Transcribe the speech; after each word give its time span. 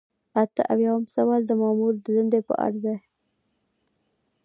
اته 0.43 0.61
اویایم 0.73 1.05
سوال 1.15 1.41
د 1.47 1.51
مامور 1.61 1.93
د 2.03 2.07
دندې 2.15 2.39
په 2.47 2.53
اړه 2.65 2.79
دی. 2.85 2.97